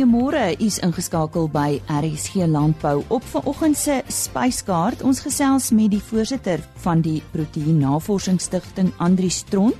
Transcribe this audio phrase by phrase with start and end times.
[0.00, 5.02] Goeiemôre, u is ingeskakel by RSG Landbou op vanoggend se spyskaart.
[5.04, 9.74] Ons gesels met die voorsitter van die Proteïen Navorsingsstigting, Andri Stron.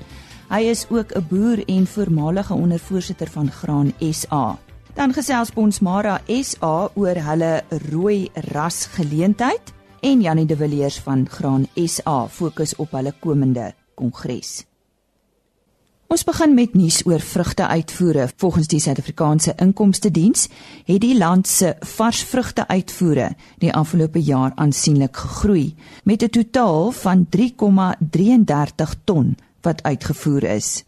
[0.53, 4.57] Hy is ook 'n boer en voormalige ondervoorsitter van Graan SA.
[4.93, 11.29] Dan gesels ons Mara SA oor hulle rooi ras geleentheid en Janie de Villiers van
[11.29, 14.70] Graan SA fokus op hulle komende kongres.
[16.11, 18.25] Ons begin met nuus oor vrugteuitvoere.
[18.35, 20.49] Volgens die Suid-Afrikaanse Inkomste Diens
[20.83, 23.29] het die land se vars vrugteuitvoere
[23.63, 30.83] die afgelope jaar aansienlik gegroei met 'n totaal van 3,33 ton wat uitgevoer is.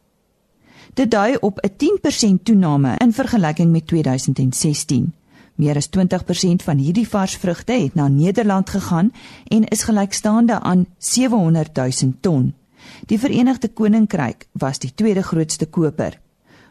[0.93, 5.13] Dit dui op 'n 10% toename in vergelyking met 2016.
[5.55, 9.11] Meer as 20% van hierdie vars vrugte het na Nederland gegaan
[9.47, 12.53] en is gelykstaande aan 700 000 ton.
[13.05, 16.19] Die Verenigde Koninkryk was die tweede grootste koper.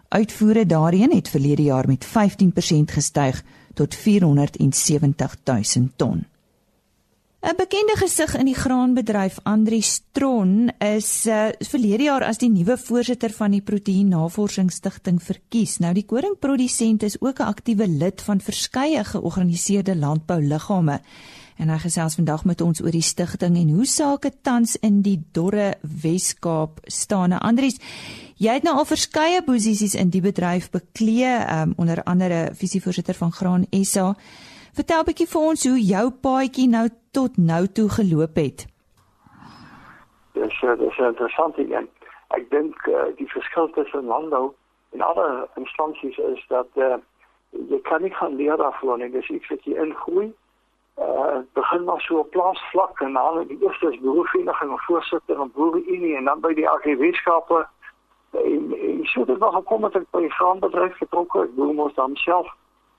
[0.08, 3.42] Uitvoere daarheen het verlede jaar met 15% gestyg
[3.74, 6.24] tot 470 000 ton.
[7.42, 12.76] 'n Bekende gesig in die graanbedryf, Andri Stron, is uh, verlede jaar as die nuwe
[12.78, 15.80] voorsitter van die Proteïen Navorsingsstigting verkies.
[15.82, 21.00] Nou die koringprodusent is ook 'n aktiewe lid van verskeie georganiseerde landbouliggame
[21.58, 25.18] en hy gesels vandag met ons oor die stigting en hoe sake tans in die
[25.34, 27.32] dorre Wes-Kaap staan.
[27.34, 27.78] Nou, Andries,
[28.40, 33.32] jy het nou al verskeie posisies in die bedryf beklee, um, onder andere visievoorsitter van
[33.32, 34.12] Graan SA.
[34.72, 38.66] Vertel 'n bietjie vir ons hoe jou paadjie nou tot nou toe geloop het.
[40.32, 41.88] Dis uh, dis interessant en
[42.28, 44.54] ek dink uh, die verskil tussen landbou
[44.92, 46.96] en ander instansies is dat uh,
[47.68, 49.10] jy kan nie gaan leer daarvan nie.
[49.10, 50.32] Dis iets wat jy ingroei
[50.98, 55.50] uh, begin maar so op plaasvlak en dan die eerste is beroepsvereniging of voorsitter van
[55.54, 57.66] boereunie en dan by die agriwetenskappe
[58.30, 61.94] en en so het nog gekom dat ek by die graanbedryf betrokke ek boer mos
[61.94, 62.48] dan self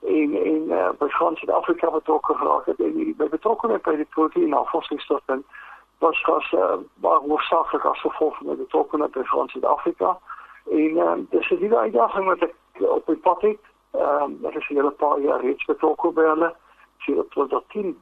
[0.05, 2.79] en en uh, by Graan Suid-Afrika betrokke geraak het.
[2.79, 5.43] En by betrokke by die proteïen navorsingsstigting
[6.03, 10.17] was gas uh, maar hoofsaaklik as gevolg van die betrokkenheid by Graan Suid-Afrika
[10.71, 13.63] en uh, dis 'n nuwe uitdaging wat ek op die pad het.
[13.91, 16.53] Ehm um, ek is 'n paar jaar reeds betrokke by hulle
[17.03, 17.97] 2010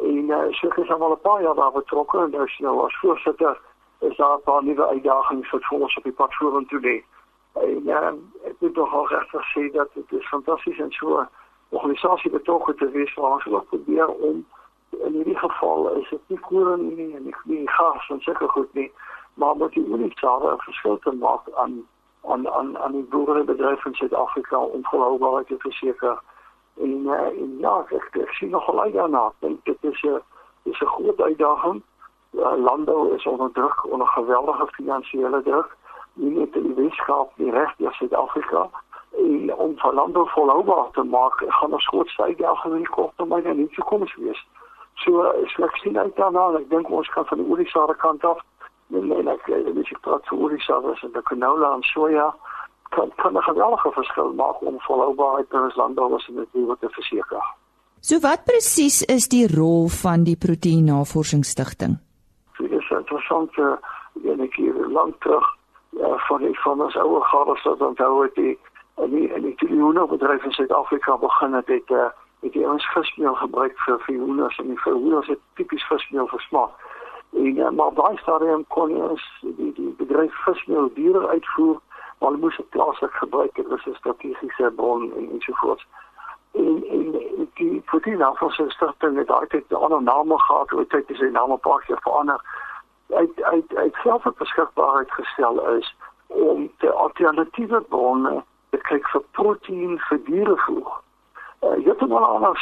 [0.00, 3.60] en uh, so gesien al 'n paar jaar daar betrokke en dus nou as voorsitter
[4.00, 7.04] is daar 'n paar nuwe uitdagings vir ons op die pad vorentoe lê.
[7.52, 8.12] En uh,
[8.48, 11.28] ek moet nog al regtig sê dat dit is fantasties en so 'n
[11.68, 14.46] organisasie betrokke te wees waar ons ook probeer om
[14.90, 18.74] in hierdie geval is dit nie koring nie en nie, nie gas en seker goed
[18.74, 18.92] nie,
[19.34, 21.86] maar met die unieke verskil te maak aan
[22.24, 26.22] aan aan aan die boerebedryf in Suid-Afrika om volhoubaarheid te verseker.
[26.80, 27.12] En, uh,
[27.42, 29.30] en ja, ek, ek sien nog baie daarna.
[29.44, 30.20] Dink dit is 'n
[30.62, 31.82] is 'n groot uitdaging.
[32.32, 35.76] Uh, landbou is onder druk, onder geweldige finansiële druk.
[36.12, 38.70] Nie net in die Weskaap, die reg in Suid-Afrika.
[39.10, 43.44] En om vir landbou volhoubaar te maak, gaan ons groot uitdagings in die kort termyn
[43.44, 44.46] en nie toekoms wees.
[44.94, 45.22] So
[45.62, 48.40] ek sien uit daarna, ek dink ons kan van die oliesare kant af
[48.94, 52.34] en en ek weet ek praat oor oliesare en die canola en soja
[52.88, 56.46] kan kan 'n geweldige verskil maak om volhoubaarheid in ons landbouers en
[56.80, 57.42] te verseker.
[58.00, 61.98] So wat presies is die rol van die Proteïen Navorsingsstigting?
[62.58, 63.74] Dit is interessant uh,
[64.24, 65.46] en ek hier lank terug
[65.98, 68.54] ja, van die van ons ouer gades wat onthou het die
[69.02, 72.06] en die en die Tiliona bedryf in Suid-Afrika begin het het uh,
[72.46, 76.30] het die ons vismeel gebruik vir vir hoenders en die vir hoenders het tipies vismeel
[76.30, 76.70] versmaak.
[77.34, 81.82] En uh, maar baie stadium kon ons die die bedryf vismeel diere uitvoer
[82.18, 85.86] hulle moes dit plaaslik gebruik het as 'n strategiese bron en ensovoorts.
[86.52, 91.24] En en die proteïen afvoer stigting het altyd 'n ander naam gehad, hoe dit sy
[91.24, 92.40] naam op paar keer verander.
[93.14, 95.96] Uit uit uit self beskikbaarheid gestel is
[96.26, 100.92] om die alternatiewe bronne te kyk vir proteïen vir dierevoer.
[101.62, 102.56] Uh, jy het nou al 'n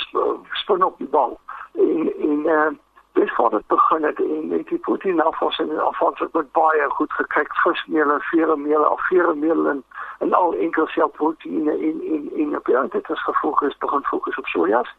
[0.53, 1.39] spin op die bal.
[1.73, 2.71] En en uh,
[3.19, 7.55] dis voor dit begin het en met die proteïen navorsing afhanklik met baie goed gekyk
[7.65, 9.85] vismeel en veermeel of veermeel en
[10.19, 14.39] en al enkel sel proteïene in in in op ja dit is gefokus begin fokus
[14.43, 14.91] op sojas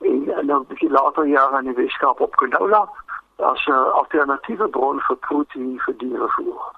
[0.00, 2.88] en, en dan 'n bietjie later jare in die wetenskap op canola
[3.36, 6.72] as 'n alternatiewe bron vir proteïen vir dierevoer.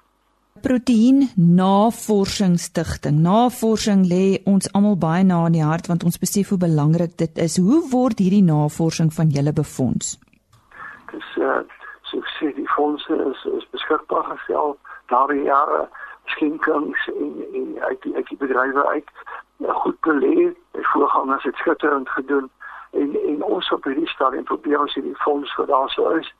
[0.61, 3.19] Proteïen Navorsingsstigting.
[3.21, 7.37] Navorsing lê ons almal baie na in die hart want ons besef hoe belangrik dit
[7.37, 7.57] is.
[7.57, 10.17] Hoe word hierdie navorsing van julle befonds?
[11.47, 11.63] Uh,
[12.09, 14.77] so sê die fondse is is beskikbaar gestel.
[15.11, 15.87] Daardie jare
[16.25, 19.09] skenkings en en uit die uit die bedrywe uit
[19.57, 20.35] ja, goed belê
[20.77, 22.49] die voorgangers het skitterend gedoen.
[22.91, 26.33] En en ons op hierdie stadium probeer ons hierdie fonds vir daar sou is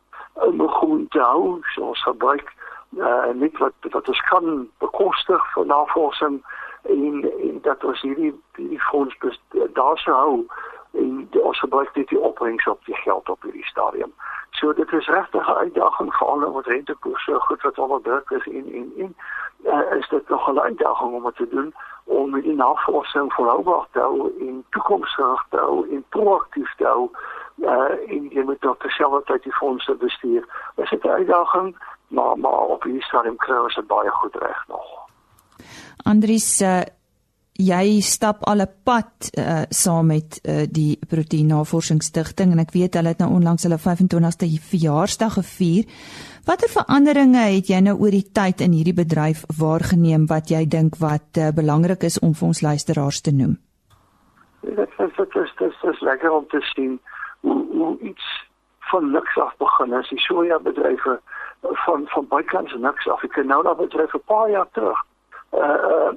[0.79, 1.59] goed te hou.
[1.73, 2.53] So ons gebruik
[2.97, 6.41] uh, net wat wat ons kan bekostig vir navorsing
[6.83, 9.15] en en dat ons hierdie hierdie fonds
[9.73, 10.45] daar sou hou
[10.97, 14.13] en ons gebruik dit die opbrengs op die geld op hierdie stadium.
[14.51, 18.45] So dit is regtig 'n uitdaging vir almal wat rentekoerse goed wat onder druk is
[18.47, 19.15] en en en
[19.65, 21.73] uh, is dit nog 'n uitdaging om te doen
[22.03, 27.09] om met die navorsing volhoubaar te hou en toekomstig te hou en proaktief te hou
[27.55, 30.47] uh, en jy moet op dieselfde die fondse bestuur.
[30.75, 31.77] Dit is 'n uitdaging,
[32.07, 34.85] maar maar op hierdie stadium kry ons dit baie goed reg nog.
[36.03, 36.81] Andries uh
[37.57, 42.93] jy stap al 'n pad uh, saam met uh, die Proteïen Navorsingsstigting en ek weet
[42.93, 45.85] hulle het nou onlangs hulle 25ste verjaarsdag gevier.
[46.45, 50.95] Watter veranderinge het jy nou oor die tyd in hierdie bedryf waargeneem wat jy dink
[51.01, 53.57] wat uh, belangrik is om vir ons luisteraars te noem?
[54.61, 56.99] Dit is dit is dit is lekker om te sien
[57.41, 58.25] hoe, hoe iets
[58.91, 61.19] van niks af begin as die soja bedrywe
[61.85, 63.23] van van bykans niks af.
[63.23, 64.99] Ek ken nou dat bedryf 'n paar jaar terug.
[65.51, 66.11] Uh,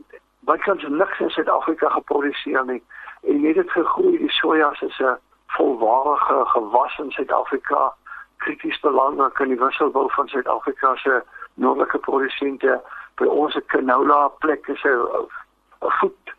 [0.45, 2.83] kan se niks in Suid-Afrika geproduseer nie.
[3.23, 7.95] En net dit gegroei die soja is 'n volwaardige gewas in Suid-Afrika.
[8.37, 11.23] Krities belangrik in die wisselbou van Suid-Afrika se
[11.55, 12.81] noordelike produsente.
[13.15, 15.29] By ons canola plek is 'n
[15.81, 16.35] voet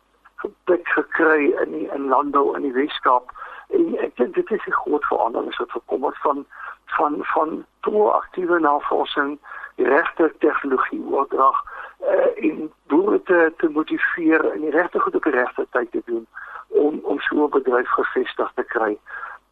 [0.64, 3.30] plek gekry in die, in landbou in die Weskaap.
[3.68, 6.46] En ek dink dit is 'n groot verandering wat gekom het van
[6.86, 9.38] van van proaktiewe navorsing
[9.74, 11.62] die regte tegnologie oordrag
[12.02, 16.02] uh, en boere te, te motiveer en die regte goed op die regte tyd te
[16.04, 16.26] doen
[16.68, 18.98] om om so 'n bedryf gevestig te kry.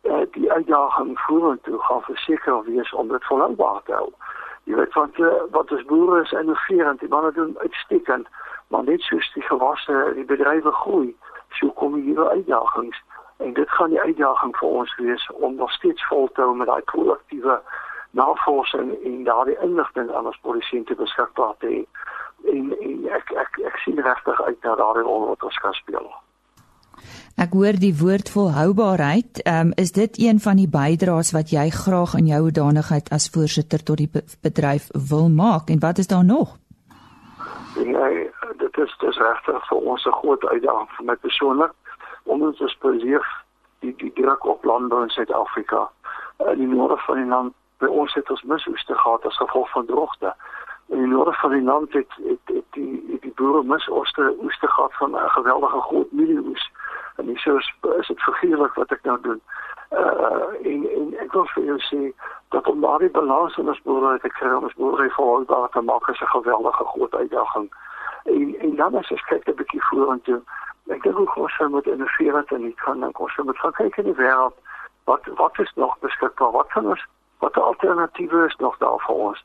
[0.03, 4.13] Uh, die uitdaging vorentoe gaan verseker wees om dit volhoubaar te hou.
[4.65, 8.29] Jy weet wat uh, wat ons boere is innoverend, die manne doen uitstekend,
[8.69, 11.17] maar net soos die gewasse, die bedrywe groei,
[11.49, 13.03] so kom hier uitdagings
[13.37, 16.67] en dit gaan die uitdaging vir ons wees om nog steeds vol te hou met
[16.67, 17.61] daai proaktiewe
[18.11, 21.83] navorsing en daardie inligting aan ons produsente beskikbaar te hê
[22.45, 26.11] en, en ek ek ek sien regtig uit na daardie rol wat ons kan speel.
[27.41, 29.43] Ek hoor die woord volhoubaarheid.
[29.45, 33.31] Ehm um, is dit een van die bydraes wat jy graag in jou hoedanigheid as
[33.35, 34.11] voorsitter tot die
[34.43, 36.57] bedryf wil maak en wat is daar nog?
[37.77, 41.73] Nee, dit is dis regtig vir ons 'n groot uitdaging vir my persoonlik
[42.25, 43.31] om ons te spesifiek
[43.81, 45.91] die die druk op landbou in Suid-Afrika.
[46.53, 49.87] In die noorde van die land by ons het ons misoeste gehad as gevolg van
[49.87, 50.35] droogte
[50.91, 54.35] in die noorde van die land het het, het die het die boere mis ooste
[54.43, 56.71] oeste gehad van 'n geweldige groot mielieoes
[57.17, 59.41] en dis so is dit vergeeflik wat ek nou doen.
[59.91, 62.01] Uh en en ek wil vir jou sê
[62.49, 66.09] dat om daardie balans in ons boere te kry om ons boere volhoubaar te maak
[66.09, 67.69] is 'n geweldige groot uitdaging.
[68.25, 70.41] En en dan as ek kyk 'n bietjie vorentoe,
[70.89, 74.05] ek dink hoe ons moet innoveer en nie kan dan ons moet gaan kyk in
[74.05, 74.57] die wêreld
[75.05, 76.53] wat wat is nog beskikbaar?
[76.53, 77.07] Wat kan ons
[77.39, 79.45] wat alternatiewe is nog daar vir ons?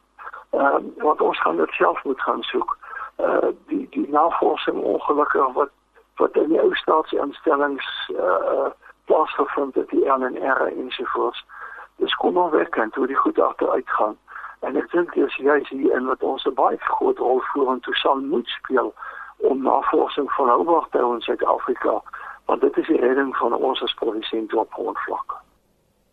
[0.55, 2.77] Uh, wat ons gaan dit self moet gaan soek.
[3.19, 5.69] Uh die die navorsing ongelukkig wat
[6.15, 8.69] wat in die ou staatsinstellings uh
[9.05, 11.45] plaasgevind het, die NNR en so voort.
[11.95, 14.17] Dis kom nog weg kan toe die goed agteruit gaan.
[14.59, 18.15] En ek dink dis juist hier in wat ons 'n baie groot rol vorentoe sal
[18.15, 18.93] moet speel
[19.37, 22.01] om navorsing volhoubaar te hou in Suid-Afrika,
[22.45, 25.44] want dit is die redding van ons as produsente op grondvlak.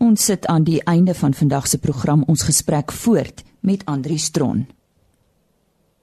[0.02, 4.64] Ons sit aan die einde van vandag se program ons gesprek voort met Andri Stron.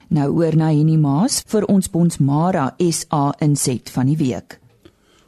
[0.07, 4.55] Nou oor na Henny Maas vir ons Bonsmara SA inset van die week.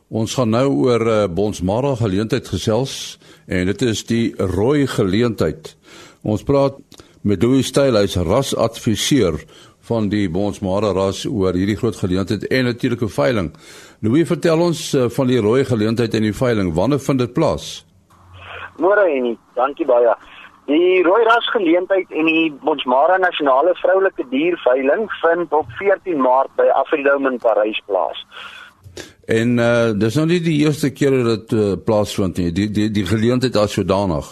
[0.08, 2.96] Ons gaan nou oor uh, Bonsmara geleentheid gesels
[3.52, 5.76] en dit is die rooi geleentheid.
[6.24, 6.80] Ons praat
[7.28, 9.44] met Louis Styl hy's rasadviseur
[9.92, 13.52] van die Bonsmara ras oor hierdie groot geleentheid en natuurlike veiling.
[14.00, 16.72] Louis vertel ons uh, van die rooi geleentheid en die veiling.
[16.80, 17.82] Wanneer vind dit plaas?
[18.80, 20.14] Môre Henny, dankie baie.
[20.70, 26.70] Die rooi ras geleentheid en die Bonsmara nasionale vroulike dierveiling vind op 14 Maart by
[26.84, 28.26] Afridome in Parys plaas.
[29.32, 32.52] En uh dis nou nie die eerste keer dat dit uh, plaasvind nie.
[32.52, 34.28] Die die die geleentheid as sodanig.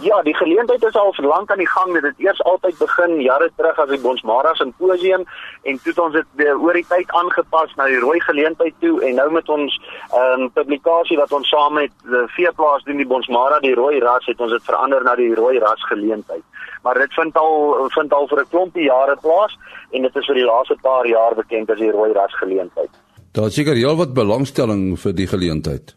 [0.00, 1.92] Ja, die geleentheid is al lank aan die gang.
[1.92, 5.24] Dit het eers altyd begin jare terug as die Bonsmara simposium
[5.62, 9.14] en toe het ons dit oor die tyd aangepas na die rooi geleentheid toe en
[9.14, 9.76] nou met ons
[10.12, 14.26] ehm um, publikasie wat ons saam met die veeplaas doen die Bonsmara die rooi ras
[14.26, 16.42] het ons dit verander na die rooi ras geleentheid.
[16.82, 19.58] Maar dit vind al vind al vir 'n klompie jare plaas
[19.90, 22.90] en dit is vir die laaste paar jaar bekend as die rooi ras geleentheid.
[23.32, 25.94] Daar seker heelwat belangstelling vir die geleentheid.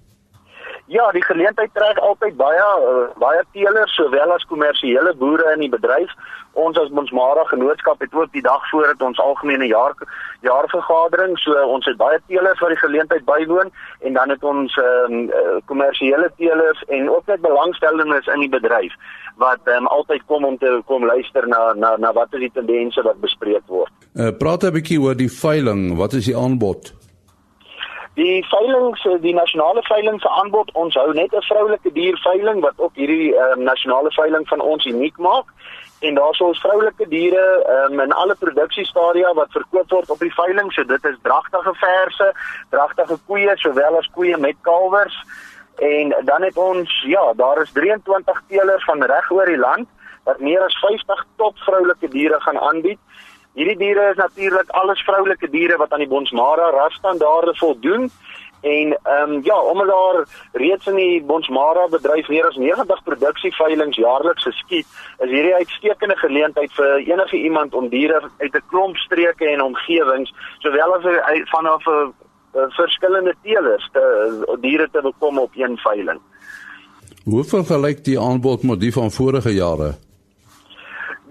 [0.93, 5.71] Ja, die geleentheid trek altyd baie uh, baie teelers sowel as kommersiële boere in die
[5.73, 6.11] bedryf.
[6.63, 9.95] Ons as Monsmara Genootskap het ook die dag voor dit ons algemene jaar
[10.45, 13.71] jaarvergadering, so ons het baie teelers wat die geleentheid bywoon
[14.05, 18.53] en dan het ons ehm um, kommersiële uh, teelers en ook net belangstellendes in die
[18.53, 18.93] bedryf
[19.41, 22.53] wat ehm um, altyd kom om te kom luister na na na wat is die
[22.59, 23.93] tendense wat bespreek word.
[24.13, 25.95] Uh, praat 'n bietjie oor die veiling.
[25.97, 26.93] Wat is die aanbod?
[28.13, 32.77] Die veiling se die nasionale veiling se aanbod ons hou net 'n vroulike dierveiling wat
[32.77, 35.49] ook hierdie uh, nasionale veiling van ons uniek maak.
[35.99, 37.45] En daar sou ons vroulike diere
[37.89, 40.71] um, in alle produksiestadia wat verkoop word op die veiling.
[40.71, 42.33] So dit is dragtige verse,
[42.69, 45.17] dragtige koeie sowel as koeie met kalwers.
[45.77, 49.87] En dan het ons ja, daar is 23 teelers van reg oor die land
[50.23, 52.99] wat meer as 50 top vroulike diere gaan aanbied.
[53.53, 58.09] Hierdie diere is natuurlik alles vroulike diere wat aan die Bonsmara rasstandaarde voldoen.
[58.63, 63.97] En ehm um, ja, omdat daar reeds in die Bonsmara bedryf meer as 90 produksieveilings
[63.97, 64.87] jaarliks geskied,
[65.19, 70.33] is hierdie uitstekende geleentheid vir enige iemand om diere uit 'n klomp streke en omgewings,
[70.59, 71.03] sowel as
[71.51, 72.13] vanaf 'n
[72.53, 74.03] verskillende teelers te
[74.61, 76.19] diere te bekom op een veiling.
[77.23, 79.93] Hoe vergelyk die aanbod met die van vorige jare?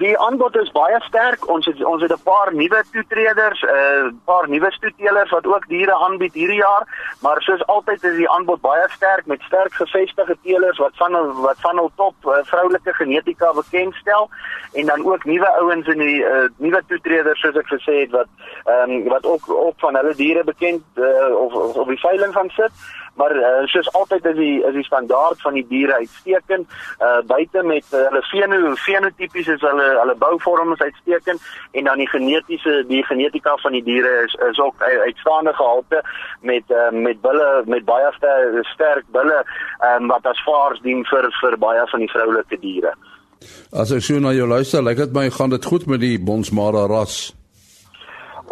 [0.03, 1.45] Die aanbod is baie sterk.
[1.53, 5.69] Ons het ons het 'n paar nuwe toetreders, 'n uh, paar nuwe stoetelers wat ook
[5.69, 6.85] diere aanbied hierdie jaar,
[7.21, 11.61] maar soos altyd is die aanbod baie sterk met sterk gevestigde teelers wat van wat
[11.61, 14.31] van hul top uh, vroulike genetika bekendstel.
[14.73, 18.29] En dan ook nuwe ouens in die uh, nuwe toetreders soos ek gesê het wat
[18.67, 22.51] um, wat ook ook van hulle diere bekend uh, of, of op die veiling gaan
[22.51, 22.73] sit
[23.15, 26.67] maar uh, soos altyd is die is die standaard van die diere uitstekend
[27.01, 31.41] uh, buite met uh, hulle feno fenotipies is hulle hulle bouvorm is uitstekend
[31.73, 36.03] en dan die genetiese die genetika van die diere is is ook uitstaande gehalte
[36.41, 39.43] met uh, met bulle met baie ster, sterk bulle
[39.89, 42.95] um, wat as vaars dien vir vir baie van die vroulike diere.
[43.73, 46.87] As ek sien na jou luister, lyk dit my gaan dit goed met die Bonsmara
[46.91, 47.33] ras.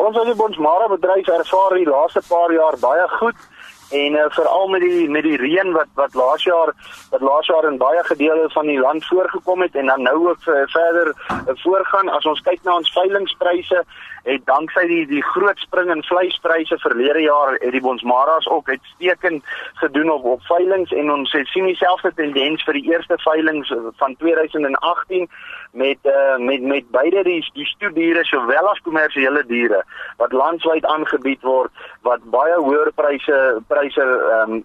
[0.01, 3.49] Ons as die Bonsmara bedryf ervaar die laaste paar jaar baie goed
[3.91, 6.75] en uh, veral met die met die reën wat wat laas jaar
[7.11, 10.43] wat laas jaar in baie gedeelte van die land voorgekom het en dan nou ook
[10.77, 12.09] verder uh, voorgaan.
[12.09, 13.85] As ons kyk na ons veilingspryse
[14.23, 19.45] het danksy die die groot spring in vleispryse verlede jaar het die Bonsmaras ook uitstekend
[19.83, 23.73] gedoen op op veilings en ons het sien dieselfde tendens vir die eerste veilings
[24.03, 25.29] van 2018
[25.73, 29.85] met uh, met met beide die die stoediere sowel as kommersiële diere
[30.17, 31.71] wat landwyd aangebied word
[32.03, 34.65] wat baie hoër pryse pryse ehm um,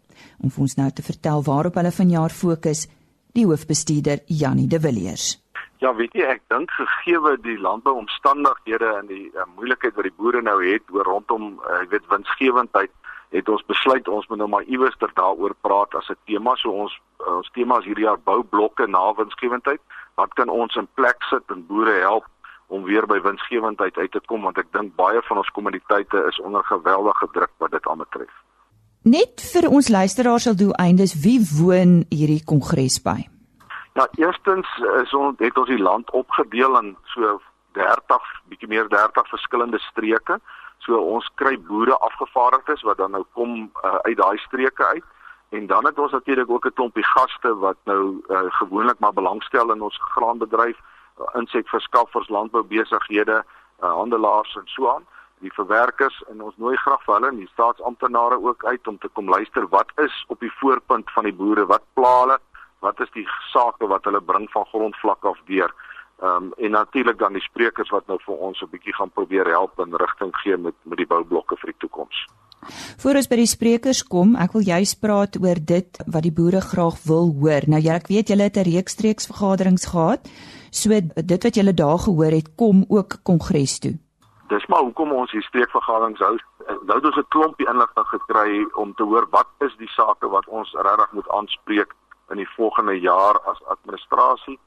[0.42, 2.86] Om vir ons nou te vertel waarop hulle vanjaar fokus,
[3.32, 5.38] die hoofbestuurder Jannie de Villiers.
[5.82, 10.42] Ja, weet jy, ek dink gegee die landbouomstandighede en die uh, moeilikheid wat die boere
[10.42, 12.92] nou het oor rondom, uh, jy weet, winsgewendheid,
[13.32, 16.54] het ons besluit ons moet nou maar iewers daaroor praat as 'n tema.
[16.56, 16.94] So ons
[17.26, 19.80] uh, ons tema is hierdie jaar boublokke na winsgewendheid.
[20.14, 22.26] Wat kan ons in plek sit en boere help
[22.72, 26.40] om weer by winsgewendheid uit te kom want ek dink baie van ons kommuniteite is
[26.40, 28.32] onder geweldige druk wat dit aanbetref.
[29.02, 33.18] Net vir ons luisteraars sal doeleindes wie woon hierdie kongres by?
[33.98, 34.68] Nou eerstens
[35.02, 37.40] is ons het ons die land opgedeel in so
[37.76, 40.38] 30 bietjie meer 30 verskillende streke.
[40.86, 45.04] So ons kry boere afgevaardigdes wat dan nou kom uh, uit daai streke uit.
[45.52, 49.72] En dan het ons natuurlik ook 'n klompie gaste wat nou uh, gewoonlik maar belangstel
[49.72, 50.78] in ons graanbedryf
[51.34, 53.42] insetverskaffers, landboubesighede,
[53.82, 55.06] uh, handelaars en so aan,
[55.42, 59.10] die verwerkers en ons nooi graag vir hulle en die staatsamptenare ook uit om te
[59.12, 62.38] kom luister wat is op die voorpunt van die boere, wat pla hulle,
[62.86, 65.74] wat is die sake wat hulle bring van grondvlak af deur.
[66.22, 69.46] Ehm um, en natuurlik dan die sprekers wat nou vir ons 'n bietjie gaan probeer
[69.46, 72.26] help in rigting gee met met die boublokke vir die toekoms.
[72.98, 76.60] Voor ons by die sprekers kom, ek wil juist praat oor dit wat die boere
[76.60, 77.64] graag wil hoor.
[77.66, 80.28] Nou ja, ek weet julle het 'n reeks streeksvergaderings gehad.
[80.70, 83.98] So dit wat julle daar gehoor het, kom ook kongres toe.
[84.48, 86.36] Dis maar hoekom ons hier streekvergaderings hou.
[86.86, 90.46] nou het ons 'n klompie inligting gekry om te hoor wat is die sake wat
[90.48, 91.94] ons regtig moet aanspreek
[92.30, 94.58] in die volgende jaar as administrasie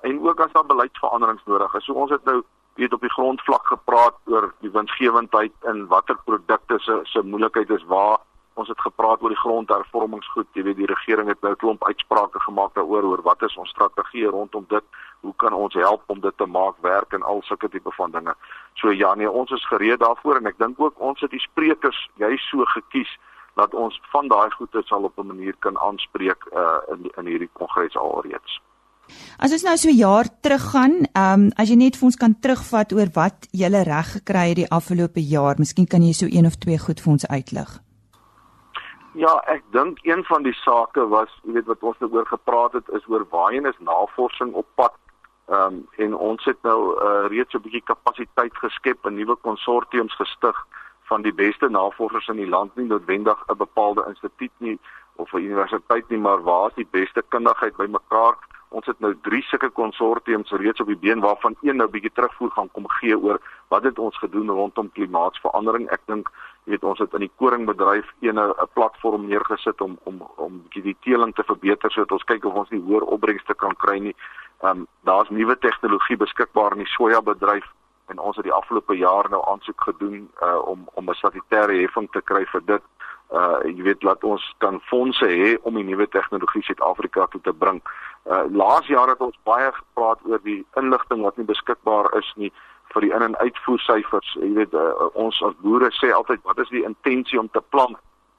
[0.00, 1.84] en ook as daar beleidsveranderings nodig is.
[1.84, 6.78] So ons het nou weet op die grondvlak gepraat oor die winsgewendheid en watter produkte
[6.78, 8.18] se se moeilikheid is waar
[8.54, 10.48] ons het gepraat oor die grondhervormingsgoed.
[10.52, 13.70] Jy weet die regering het nou 'n klomp uitsprake gemaak daaroor oor wat is ons
[13.70, 14.84] strategie rondom dit?
[15.20, 18.34] Hoe kan ons help om dit te maak werk en al sulke tipe van dinge?
[18.74, 22.08] So ja nee ons is gereed daarvoor en ek dink ook ons het die sprekers
[22.14, 23.18] jy so gekies
[23.54, 27.50] dat ons van daai goede sal op 'n manier kan aanspreek uh, in in hierdie
[27.52, 28.60] kongres alreeds
[29.40, 32.34] As ons nou so 'n jaar teruggaan, ehm um, as jy net vir ons kan
[32.44, 36.44] terugvat oor wat jy reg gekry het die afgelope jaar, miskien kan jy so een
[36.44, 37.70] of twee goed vir ons uitlig.
[39.14, 42.72] Ja, ek dink een van die sake was, jy weet wat ons nou oor gepraat
[42.72, 44.92] het, is oor waarheen is navorsing op pad.
[45.48, 50.14] Ehm um, en ons het nou uh, reeds 'n bietjie kapasiteit geskep en nuwe konsortiums
[50.16, 50.56] gestig
[51.08, 54.78] van die beste navorsers in die land, nie noodwendig 'n bepaalde instituut nie
[55.16, 58.49] of 'n universiteit nie, maar waar is die beste kundigheid bymekaar?
[58.70, 62.50] Ons het nou 3 sulke konsortiums reeds op die been waarvan een nou bietjie terugvoer
[62.54, 65.88] gaan kom gee oor wat het ons gedoen rondom klimaatsverandering.
[65.90, 66.30] Ek dink
[66.64, 70.82] jy weet ons het in die koringbedryf ene 'n platform neergesit om om om bietjie
[70.82, 74.14] die teeling te verbeter sodat ons kyk of ons nie hoër opbrengste kan kry nie.
[74.62, 77.66] Ehm um, daar's nuwe tegnologie beskikbaar in die soja bedryf
[78.10, 82.08] en ons het die afgelope jaar nou aansoek gedoen uh om om 'n statutêre heffing
[82.10, 82.82] te kry vir dit
[83.32, 87.52] uh jy weet laat ons kan fondse hê om die nuwe tegnologie Suid-Afrika toe te
[87.52, 87.82] bring.
[88.26, 92.52] Uh laas jaar het ons baie gepraat oor die inligting wat nie beskikbaar is nie
[92.92, 94.36] vir die in- en uitvoersyfers.
[94.40, 97.96] Jy weet uh, ons as boere sê altyd wat is die intensie om te plant?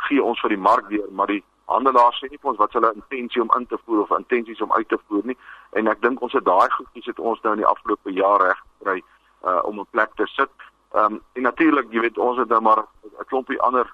[0.08, 2.94] Gee ons vir die mark weer, maar die handelaars sê nie vir ons wat hulle
[2.94, 5.38] intensie om in te voer of intensies om uit te voer nie.
[5.72, 8.60] En ek dink ons het daai goedjies het ons nou in die afgelope jaar reg
[8.78, 9.02] gekry
[9.48, 10.52] uh om 'n plek te sit.
[10.94, 13.88] Ehm um, en natuurlik, jy weet ons het nou maar 'n klompie ander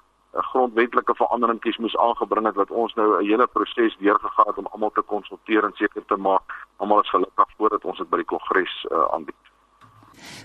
[0.52, 4.92] grondwetlike veranderingkies moes aangebring het wat ons nou 'n hele proses deurgegaan het om almal
[4.92, 8.86] te konsulteer en seker te maak almal is gelukkig voordat ons dit by die kongres
[8.92, 9.44] uh, aanbied.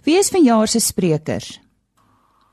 [0.04, 1.60] Wie is vanjaar se sprekers?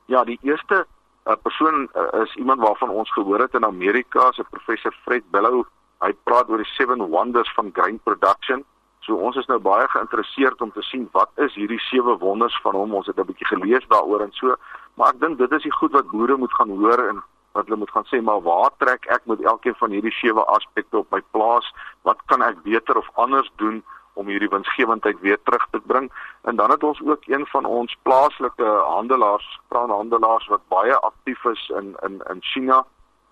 [0.05, 0.85] Ja, die eerste
[1.25, 5.65] uh, persoon uh, is iemand waarvan ons gehoor het in Amerika, se professor Fred Bellow.
[5.99, 8.63] Hy praat oor die seven wonders van grain production.
[9.09, 12.77] So ons is nou baie geïnteresseerd om te sien wat is hierdie sewe wonders van
[12.77, 12.93] hom.
[12.93, 14.55] Ons het 'n bietjie gelees daaroor en so
[14.99, 17.21] Maar ek dink dit is die goed wat boere moet gaan hoor en
[17.55, 20.99] wat hulle moet gaan sê maar waar trek ek met elkeen van hierdie sewe aspekte
[20.99, 21.69] op my plaas?
[22.03, 23.79] Wat kan ek beter of anders doen
[24.19, 26.11] om hierdie winsgewendheid weer terug te bring?
[26.51, 31.71] En dan het ons ook een van ons plaaslike handelaars, kraanhandelaars wat baie aktief is
[31.79, 32.83] in in in China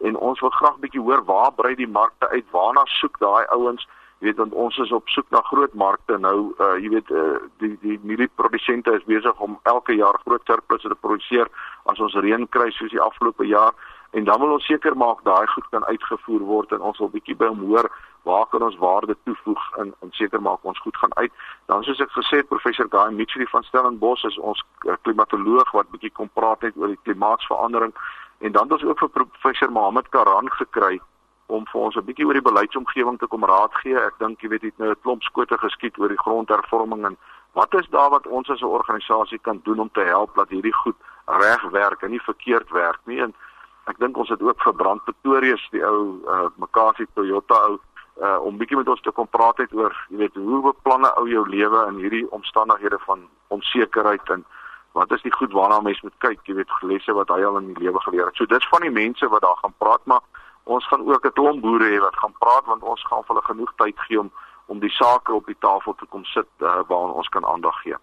[0.08, 2.48] en ons wil graag bietjie hoor waar brei die markte uit?
[2.56, 3.88] Waarna soek daai ouens?
[4.18, 7.38] Jy weet want ons is op soek na groot markte nou uh jy weet uh,
[7.62, 11.52] die die mielieprodusente is besig om elke jaar groot surplusse te produseer
[11.86, 13.76] as ons reën kry soos die afgelope jaar.
[14.18, 17.36] En dan wil ons seker maak daai goed kan uitgevoer word en ons wil bietjie
[17.38, 17.92] by hom hoor
[18.26, 21.34] waar kan ons waarde toevoeg en en seker maak ons goed gaan uit.
[21.70, 25.94] Dan soos ek gesê het professor Guy Mitchell van Stellenbosch is ons uh, klimatoloog wat
[25.94, 27.94] bietjie kom praat net oor die klimaatsverandering.
[28.40, 30.98] En dan het ons ook vir professor Mohammed Karan gekry
[31.48, 33.96] om vir ons 'n bietjie oor die beleidsomgewing te kom raad gee.
[33.96, 37.18] Ek dink jy weet dit nou 'n klomp skote geskiet oor die grondhervorming en
[37.54, 40.74] wat is daar wat ons as 'n organisasie kan doen om te help dat hierdie
[40.74, 43.22] goed reg werk en nie verkeerd werk nie.
[43.22, 43.34] En
[43.86, 47.80] ek dink ons het ook vir Brand Pretoria die ou uh, Makasi Toyota ou
[48.22, 51.28] uh, om bietjie met ons te kom praat het oor jy weet hoe beplanne ou
[51.28, 54.46] jou lewe in hierdie omstandighede van onsekerheid en
[54.92, 57.74] wat is die goed waarna mens moet kyk, jy weet lesse wat hy al in
[57.74, 58.36] die lewe geleer het.
[58.36, 60.24] So dis van die mense wat daar gaan praat maar
[60.68, 63.48] ons gaan ook 'n klomp boere hê wat gaan praat want ons gaan vir hulle
[63.52, 64.32] genoeg tyd gee om
[64.68, 67.96] om die sake op die tafel te kom sit uh, waaraan ons kan aandag gee.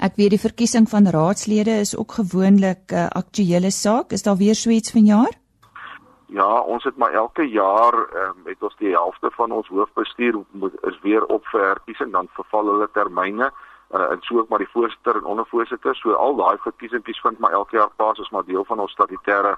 [0.00, 4.12] Ek weet die verkiesing van raadslede is ook gewoonlik 'n uh, aktuelle saak.
[4.12, 5.32] Is daar weer so iets vanjaar?
[6.26, 10.74] Ja, ons het maar elke jaar um, het ons die helfte van ons hoofbestuur moet
[10.86, 13.50] is weer op vir verkiesing dan verval hulle termyne
[13.94, 15.96] uh, en so ook maar die voorsitter en ondervoorsitter.
[15.96, 19.56] So al daai verkiesingkies vind maar elke jaar plaas as maar deel van ons statutêre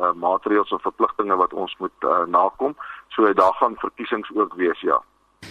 [0.00, 2.76] uh, maatreëls of verpligtinge wat ons moet uh, nakom.
[3.08, 5.00] So daar gaan verkiesings ook wees, ja.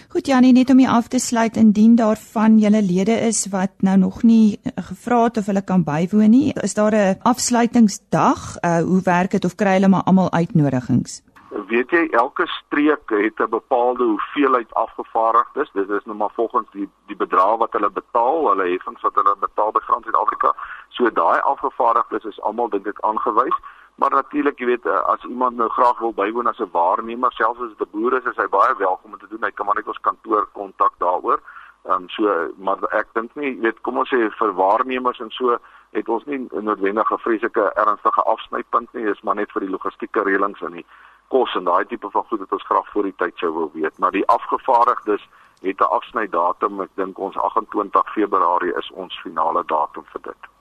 [0.10, 3.82] Goed Janie, net om jy af te sluit indien daar van julle lede is wat
[3.82, 8.40] nou nog nie uh, gevra het of hulle kan bywoon nie, is daar 'n afsluitingsdag?
[8.62, 11.22] Uh, hoe werk dit of kry hulle maar almal uitnodigings?
[11.70, 15.72] Weet jy, elke streek het 'n bepaalde hoeveelheid afgevaardigdes.
[15.74, 19.36] Dit is nou maar volgens die die bedrag wat hulle betaal, hulle heffings wat hulle
[19.40, 20.56] betaal by Grond Suid-Afrika.
[20.90, 23.58] So daai afgevaardigdes is almal dink ek aangewys.
[23.96, 27.62] Maar natuurlik, jy weet, eh, as iemand nou graag wil bywoon as 'n waarnemer, selfs
[27.62, 29.44] as dit 'n boer is, is hy baie welkom om te doen.
[29.44, 31.40] Hy kan maar net ons kantoor kontak daaroor.
[31.84, 35.32] Ehm um, so, maar ek dink nie, jy weet, kom ons sê vir waarnemers en
[35.36, 35.58] so
[35.92, 40.24] het ons nie noodwendig 'n vreeslike ernstige afsnypunt nie, dis maar net vir die logistieke
[40.24, 40.86] reëlings en die
[41.28, 44.00] kos en daai tipe van goed wat ons graag voor die tyd sou wil weet,
[44.00, 45.28] maar die afgevaardigdes
[45.62, 50.53] het 'n afsnydatum, ek dink ons 28 Februarie is ons finale datum vir dit.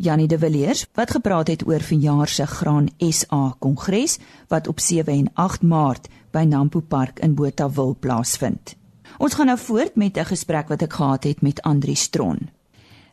[0.00, 5.12] Janie de Villiers wat gepraat het oor vanjaar se Graan SA Kongres wat op 7
[5.12, 8.74] en 8 Maart by Nampo Park in Botawil plaasvind.
[9.18, 12.38] Ons gaan nou voort met 'n gesprek wat ek gehad het met Andri Stron.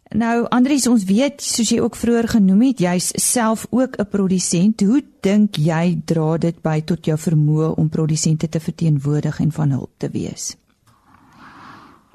[0.10, 4.82] Nou Andries, ons weet soos jy ook vroeër genoem het, jy's self ook 'n produsent.
[4.82, 9.70] Hoe dink jy dra dit by tot jou vermoë om produsente te verteenwoordig en van
[9.70, 10.56] hulp te wees?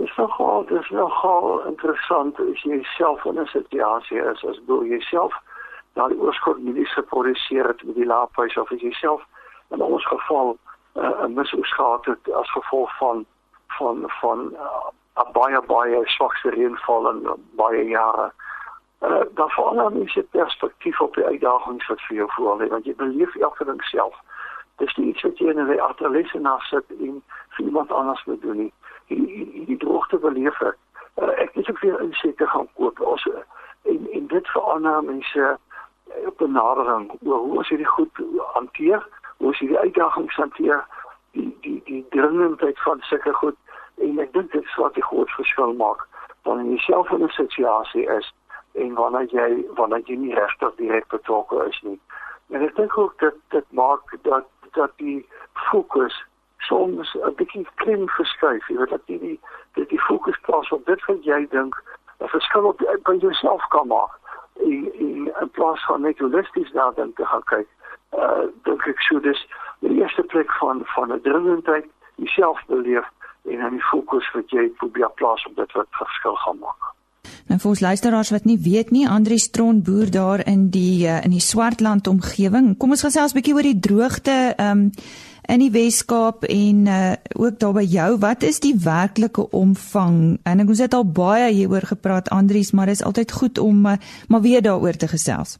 [0.03, 4.59] Dit is nogal, dit is nogal interessant as jy self in 'n situasie is as
[4.67, 5.35] jy jouself
[5.93, 9.23] daar die oorskot medies geproduseer het met die laaphuis of as jy self
[9.71, 10.57] in ons geval
[10.95, 13.25] uh, 'n misoes gehad het as gevolg van
[13.79, 17.23] van van uh, 'n baie baie swakste reënval in
[17.63, 18.33] baie jare.
[19.01, 22.85] Uh, dan verander mens se perspektief op die uitdagings wat vir jou voor lê want
[22.85, 24.19] jy beleef elke ding self.
[24.77, 28.43] Dis nie iets wat jy in 'n agterlesse na sit en vir iemand anders moet
[28.43, 28.73] doen nie.
[29.15, 30.79] Die die droogte beleef ek.
[31.21, 33.01] Uh, ek het ook weer insekte gaan koop.
[33.01, 33.29] Ons
[33.83, 35.59] en en dit verander mense
[36.27, 40.85] op 'n nadering oor hoe ons hierdie goed hanteer, hoe ons hierdie uitdagings hanteer,
[41.33, 43.57] die die die dringendheid van sulke goed
[43.97, 46.07] en ek dink dit sou 'n groot verskil maak
[46.43, 48.33] wanneer jy self in 'n situasie is
[48.73, 52.01] en wanneer jy wanneer jy nie regtig direk betrokke is nie.
[52.51, 56.25] En ek dink ook dat dit maak dat dat die fokus
[56.69, 58.69] soms 'n bietjie klim verskuif.
[58.69, 59.41] Jy weet dat jy die
[59.75, 61.75] dat die fokus plaas op dit wat jy dink
[62.21, 64.13] 'n verskil op by jouself kan maak.
[64.61, 67.69] En, en in plaas van net holisties na dink te gaan kyk.
[68.13, 69.47] Uh dink ek sou dis
[69.81, 73.09] die eerste plek van van 'n dringendheid jouself beleef
[73.45, 76.93] en dan die fokus wat jy probeer plaas op dit wat verskil gaan maak.
[77.51, 81.25] Nou vir ons luisteraars wat nie weet nie, Andri Stron boer daar in die uh,
[81.25, 82.77] in die Swartland omgewing.
[82.79, 84.91] Kom ons gesels 'n bietjie oor die droogte um
[85.49, 88.19] in die Weskaap en uh, ook daar by jou.
[88.19, 90.39] Wat is die werklike omvang?
[90.45, 93.99] En ek het al baie hieroor gepraat Andries, maar dit is altyd goed om uh,
[94.29, 95.59] maar weer daaroor te gesels.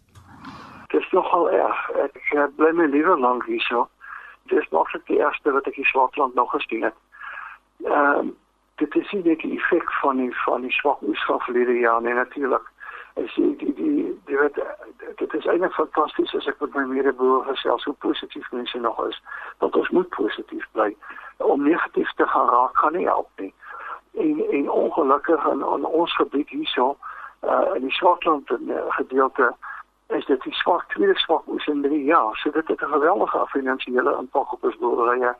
[0.89, 1.91] Dit is nogal erg.
[2.05, 3.89] Ek uh, bly my liewe lank hierso.
[4.47, 6.99] Dit is nog die eerste wat ek in Swartland nog gesien het
[7.85, 8.31] ehm uh,
[8.77, 12.71] dit is nie die effek van die van die swak oesval verlede jaar nie natuurlik.
[13.15, 14.61] Is die die die die wat
[15.17, 19.23] dit is eintlik fantasties as ek met my medeboere gesels hoe positief mense nog is.
[19.59, 20.97] Want ons moet positief bly.
[21.37, 23.55] Om negatief te gaan raak gaan nie help nie.
[24.13, 26.97] En en ongelukkig in, in ons gebied hierso
[27.43, 29.55] uh in die Swartland uh, gedeelte
[30.07, 32.37] is dit die swak tweede swak oes in 3 jaar.
[32.37, 35.35] So dit het 'n geweldige finansiële impak op ons boerderye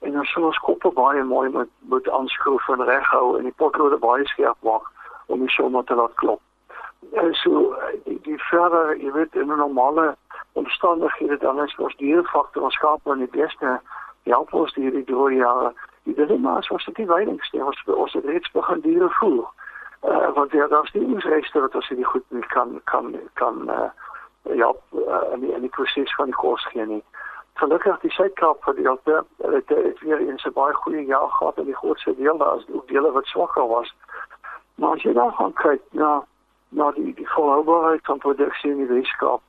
[0.00, 3.98] en dan sou ons koppe baie mooi moet moet aanskroef en reghou en die potrode
[3.98, 4.86] baie skerp maak
[5.26, 6.40] om die somme te laat klop.
[7.12, 10.16] En so die, die verder, jy weet in 'n normale
[10.52, 13.80] omstandighede dan is ons dierefaktor ons skape in die beste
[14.22, 15.72] help ons die hierdie drie jare.
[16.02, 19.48] Die dilemma is ons het die veilingste ons ons het reeds begin diere voer.
[20.02, 23.16] Uh, want ja, daar is nie iets rechter wat ons die goed nie kan kan
[23.34, 23.90] kan uh,
[24.42, 27.04] ja, uh, in die, in die proses van die kos gee nie
[27.60, 31.80] gelukkig die Suid-Kaap gedeelte het het weer eens 'n baie goeie jaar gehad in die
[31.82, 33.94] grootste deel daar is ook dele wat swakker was.
[34.74, 36.24] Maar as jy dan gaan kyk na
[36.70, 39.42] na die die volhoubaarheid van produksie in die Weskaap,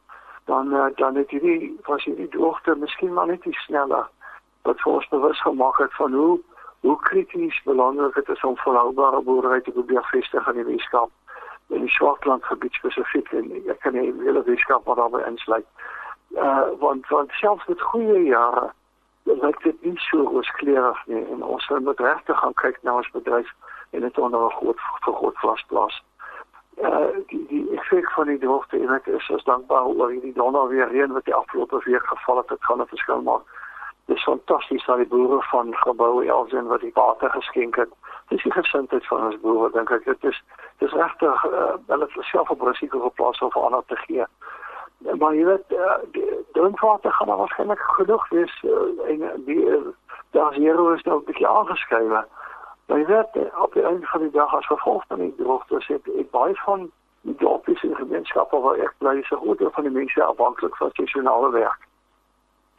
[0.45, 4.09] dan uh, dan het hierdie was hierdie droogte miskien maar net iets sneller
[4.61, 6.39] wat vir ons bewus gemaak het van hoe
[6.81, 11.09] hoe krities belangrik dit is om volhoubare boerdery te probeer vestig in die Weskaap
[11.69, 15.67] in die Swartland gebied spesifiek en ek kan nie hele Weskaap maar daarbey insluit
[16.35, 18.69] uh, want want selfs met goeie jare
[19.23, 23.53] lyk dit nie so rooskleurig nie en ons moet regtig gaan kyk na ons bedryf
[23.91, 26.03] en dit onder 'n groot vergroot glasplaas.
[26.81, 30.67] Uh die die effek van die droogte en ek is as dankbaar oor hierdie donder
[30.67, 33.43] weer reën wat die afgelope week geval het, dit gaan 'n verskil maak.
[34.05, 37.91] Dit is fantasties dat die boere van gebou Elsen wat die water geskenk het.
[38.27, 40.43] Dis die gesindheid van ons boere dink ek dit is
[40.77, 44.25] dis regtig uh, hulle het self op risiko geplaas om vir ander te gee
[45.19, 45.95] maar jy weet uh,
[46.53, 49.81] drinkwater gaan waarskynlik genoeg wees uh, en die uh,
[50.31, 52.25] daar hier is nou 'n bietjie aangeskrywe.
[52.85, 56.31] Jy weet op die einde van die dag as gevolg van die droogte sit ek
[56.31, 56.91] baie van
[57.21, 61.51] die dorpies en gemeenskappe waar ek bly so goed van die mense afhanklik van seisonale
[61.51, 61.87] werk.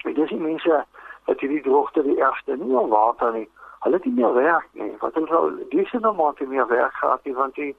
[0.03, 0.85] Dit is die mense
[1.25, 3.49] wat hierdie droogte die ergste nie al water nie.
[3.85, 4.91] Hulle het nie meer werk nie.
[4.99, 7.75] Wat hulle nou dis nou maar nie meer werk gehad nie want die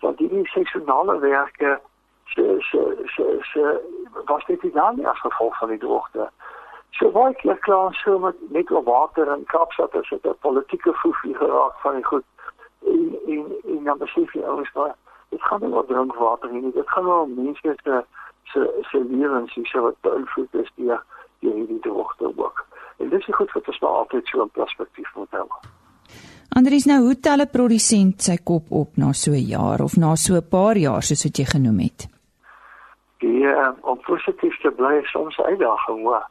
[0.00, 1.80] want die seisonale werke
[2.32, 2.82] se se
[3.14, 3.80] se se
[4.24, 6.30] was dit nie dan as gevolg van die droogte.
[6.98, 10.92] So baie keer klaar so met net op water en Kaapstad is dit 'n politieke
[10.92, 12.24] foefie geraak van die goed.
[12.86, 14.94] En en en dan besef jy ouens maar
[15.28, 18.04] dit gaan nie oor drinkwater nie dit gaan oor mense se
[18.44, 21.02] se se lewens hier so wat beïnvloed is deur
[21.40, 22.66] deur hierdie droogte ook.
[22.96, 25.44] En dit is goed vir ons altyd so 'n perspektief moet hê
[26.56, 30.14] Andries nou hoe tel 'n produsent sy kop op na so 'n jaar of na
[30.14, 32.08] so 'n paar jaar soos wat jy genoem het?
[33.18, 36.24] Die uh, om positief te bly is soms 'n uitdaging hoor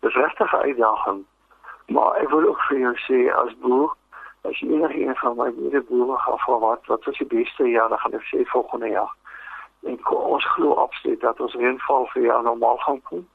[0.00, 1.24] dis regtig 'n uitdaging.
[1.86, 3.96] Maar ek wil ook vir jou sê as boer
[4.42, 7.64] as jy enige een van my mede boere gaan vir wat wat is die beste
[7.64, 9.14] jaar dan gaan ek sê volgende jaar.
[9.82, 13.26] En ons glo absoluut dat ons reënval vir jaar normaal gaan kom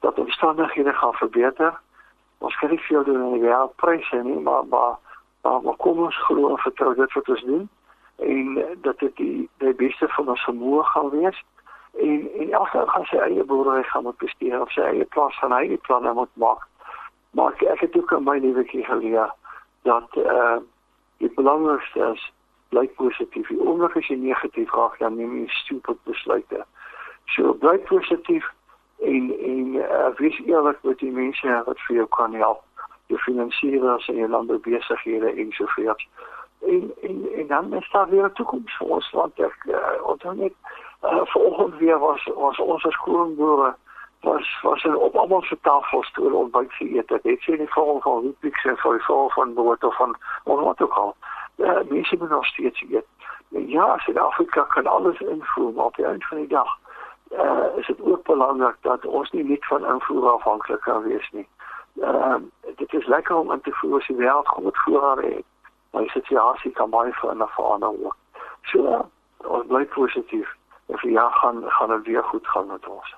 [0.00, 1.80] dat omstandighede gaan verbeter.
[2.38, 4.96] Ons kan nie veel doen in die wêreldpryse nie maar maar
[5.42, 7.68] maar, maar kom ons glo en vertrou dit wat ons doen.
[8.16, 11.44] En dat dit die die beste van ons vermoë gaan wees
[11.94, 15.52] en en elke gaan sy eie boerdery gaan moet bestuur of sy eie plaas gaan
[15.52, 16.66] hy die planne moet maak
[17.30, 19.32] maar ek, ek het ook in my lewe geleer
[19.82, 20.58] dat eh uh,
[21.18, 22.32] die belangrikste is
[22.68, 23.48] bly positief.
[23.48, 26.64] Die oomblik as jy negatief raak, dan neem jy stupid besluite.
[27.34, 28.46] So bly positief
[29.04, 32.64] en en uh, wees eerlik met die mense wat vir jou kan help.
[33.12, 36.06] Jou finansiëerders en jou landboubesigghede en so voort.
[36.66, 40.34] En en en dan is daar weer 'n toekoms vir ons want ek uh, onthou
[40.34, 40.54] net
[41.02, 43.74] uh, vanoggend weer was was ons as skoonboere
[44.20, 47.22] was was er op almal se tafels toe ontbyt geëet het.
[47.22, 50.80] Het sy nie vorm van Rupiks en vir vorm van brood of van of wat
[50.80, 51.14] ook al.
[51.54, 53.06] Ja, mense moet nog steeds eet.
[53.48, 56.68] Ja, Suid-Afrika kan alles invoer, maar op die eind van die dag
[57.30, 61.48] uh, is dit ook belangrik dat ons nie net van invoer afhanklik kan wees nie.
[62.00, 65.44] Ehm uh, dit is lekker om in te voer as die wêreld goed voorraad het.
[65.90, 68.16] Maar die situasie kan baie verander verander ook.
[68.62, 69.00] So, uh,
[69.46, 70.56] ons bly positief.
[70.88, 73.14] Vir jaar gaan gaan dit weer goed gaan met ons.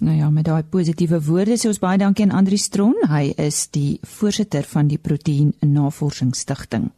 [0.00, 2.94] Nou ja, met daai positiewe woorde sê ons baie dankie aan Andri Stron.
[3.08, 6.88] Hy is die voorsitter van die Proteïen Navorsingsstigting.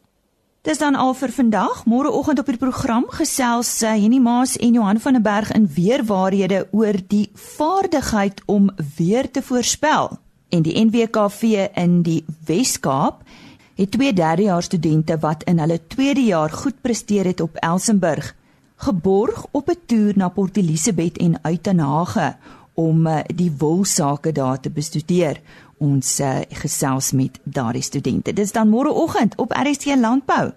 [0.62, 1.80] Dis dan al vir vandag.
[1.90, 6.04] Môreoggend op die program gesels uh, Henny Maas en Johan van der Berg in weer
[6.06, 10.12] waarhede oor die vaardigheid om weer te voorspel.
[10.54, 13.26] En die NWKV in die Wes-Kaap
[13.74, 18.30] het twee derdejaars studente wat in hulle tweede jaar goed presteer het op Elsenburg
[18.82, 22.36] geborg op 'n toer na Port Elizabeth en Uitenhage
[22.74, 25.40] om uh, die wolsake daar te bestudeer.
[25.76, 28.32] Ons uh, gesels met daardie studente.
[28.32, 30.50] Dis dan môreoggend op RSC Landbou.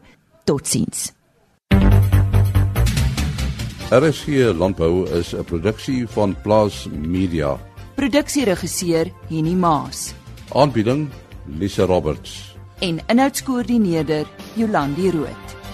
[0.44, 1.14] Totsiens.
[3.90, 7.58] RSC Landbou is 'n produksie van Plaas Media.
[7.96, 10.14] Produksieregisseur Henny Maas.
[10.54, 11.10] Aanbieding
[11.46, 12.56] Lisa Roberts.
[12.80, 15.65] En inhoudskoördineerder Jolandi Root.